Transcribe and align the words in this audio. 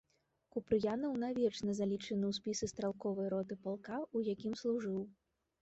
Купрыянаў 0.53 1.11
навечна 1.23 1.75
залічаны 1.79 2.25
ў 2.29 2.33
спісы 2.39 2.71
стралковай 2.73 3.31
роты 3.35 3.59
палка, 3.67 4.03
у 4.15 4.27
якім 4.33 4.53
служыў. 4.65 4.99